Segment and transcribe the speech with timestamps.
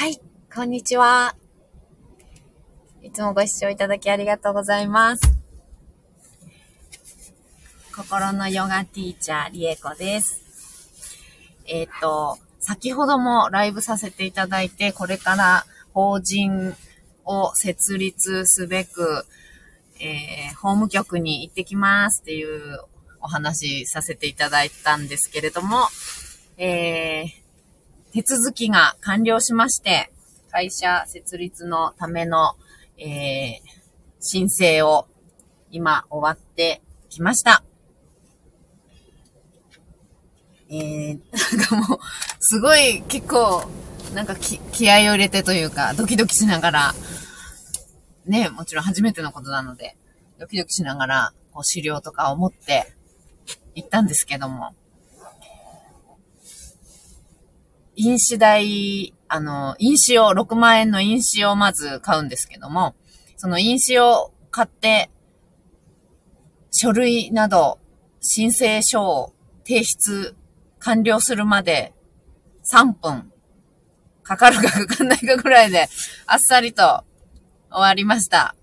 [0.00, 0.18] はい、
[0.54, 1.36] こんにちは。
[3.02, 5.22] いつもご視聴いただきありがとうございます。
[7.94, 10.40] 心のヨガティーチャー、リエコです。
[11.66, 16.74] えっ、ー、と、先ほどもライブさせていただいて、これから法人
[17.26, 19.26] を設立すべく、
[20.00, 22.80] えー、法務局に行ってきますっていう
[23.20, 25.88] お話させていただいたんですけれども、
[26.56, 27.49] えー、
[28.12, 30.10] 手続きが完了しまして、
[30.50, 32.54] 会社設立のための、
[32.98, 33.60] えー、
[34.20, 35.06] 申請を
[35.70, 37.62] 今終わってきました。
[40.68, 41.20] えー、
[41.58, 41.98] なんかもう、
[42.40, 43.64] すごい結構、
[44.14, 46.94] なんか気気合を入れてというか、ドキドキしながら、
[48.26, 49.96] ね、もちろん初めてのことなので、
[50.38, 52.92] ドキドキしながら、こう資料とかを持って
[53.74, 54.74] 行ったんですけども、
[58.02, 62.94] 印紙代、あの、印紙を、6万円の印紙をまず買うんですけども、
[63.36, 65.10] その印紙を買って、
[66.70, 67.78] 書類など、
[68.22, 69.34] 申請書を
[69.66, 70.34] 提出
[70.78, 71.92] 完了するまで
[72.70, 73.30] 3分
[74.22, 75.88] かかるかかかんないかぐらいで
[76.26, 77.04] あっさりと
[77.70, 78.54] 終わりました。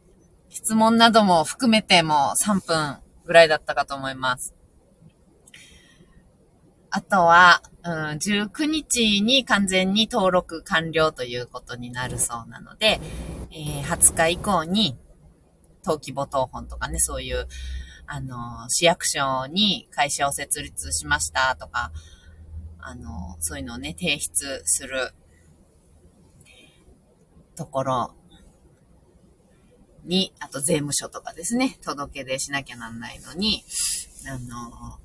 [0.50, 4.56] 質問なども含めても3分ぐらいだったかと思います。
[6.90, 13.00] あとは、うん、19日に完全に登録完了ということになるそうなので、
[13.52, 14.98] えー、20日以降に、
[15.86, 17.48] 登記簿等本とかね、そういう、
[18.06, 21.94] あの、市役所に会社を設立しましたとか、
[22.80, 25.14] あの、そういうのをね、提出する
[27.56, 28.16] ところ
[30.04, 33.64] に、あと税務署とかですね、届け出しなきゃなんないのに、
[34.28, 35.00] あの、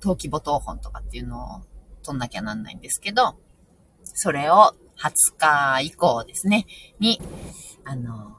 [0.00, 1.73] 登記簿等本とかっていうのを
[2.04, 3.36] 取んなきゃなんないんですけど、
[4.04, 6.66] それを20日以降ですね、
[7.00, 7.20] に、
[7.84, 8.36] あの、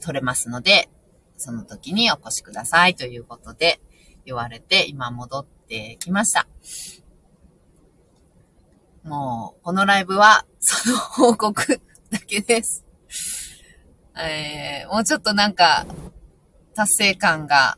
[0.00, 0.88] 取れますので、
[1.36, 3.80] その時にお越しくださいということで
[4.24, 6.46] 言われて、今戻ってきました。
[9.02, 11.80] もう、このライブは、その報告
[12.10, 12.84] だけです。
[14.16, 15.86] えー、もうちょっとなんか、
[16.74, 17.76] 達成感が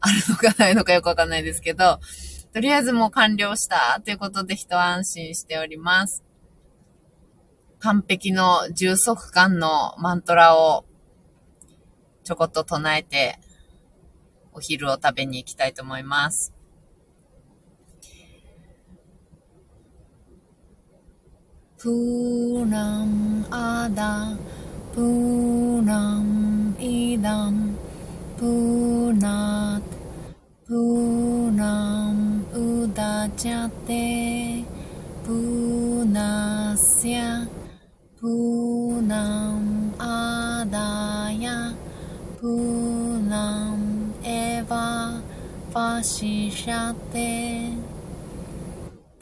[0.00, 1.98] あるのかないのかよくわかんないですけど、
[2.54, 6.22] とりあえずもう完了したということで一安心しております。
[7.80, 10.84] 完璧の充足感のマントラを
[12.22, 13.40] ちょこっと唱えて
[14.52, 16.54] お昼を食べに行きたいと思います。
[21.76, 24.28] プーランアダ、
[24.94, 27.76] プーランイダン、
[28.38, 29.73] プーナ
[33.38, 34.04] जाते।
[35.26, 37.14] पूनास्य,
[38.20, 41.74] पूनाम् आदाय,
[42.38, 44.74] पूनाम् एव
[45.74, 47.30] वाशिषाते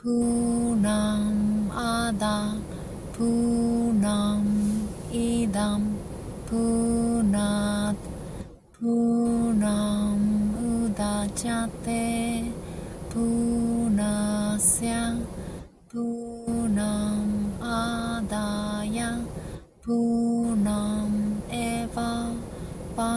[0.03, 2.55] पूर्णाम् आदा
[3.19, 5.95] पूर्णाम् इदं
[6.49, 8.07] पूर्णात्
[8.77, 12.43] पूर्णाम् उदाचाते।
[13.13, 13.62] पूर्णम्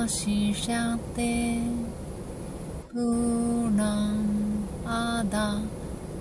[0.07, 1.59] ししゃて
[2.91, 2.97] プ
[3.75, 5.59] ランアダ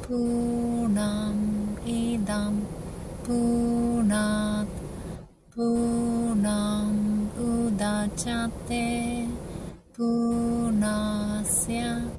[0.03, 0.15] プ
[0.95, 2.63] ランイダン
[3.23, 4.65] プラ
[5.55, 5.61] プ
[6.43, 9.27] ランウダチャテ
[9.93, 12.14] プラシャ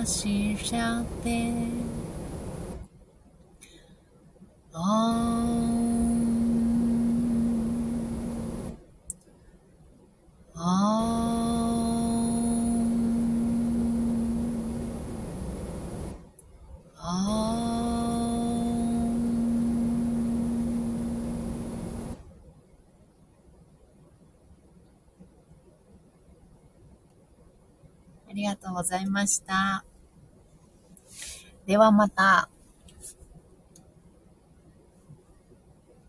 [0.00, 1.68] fasishate
[4.72, 5.60] Om
[28.30, 29.89] ありがとうございました。
[31.70, 32.50] ではまた。